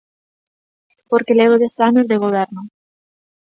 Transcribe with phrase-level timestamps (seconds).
[1.11, 2.61] Porque levo dez anos de Goberno.